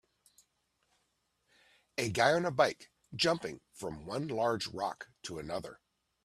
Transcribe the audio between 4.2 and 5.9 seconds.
large rock to another